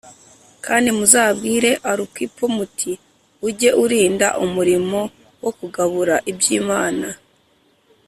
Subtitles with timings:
[0.65, 2.91] Kandi muzabwire Arukipo muti
[3.47, 4.99] “Ujye urinda umurimo
[5.43, 7.07] wo kugabura iby’Imana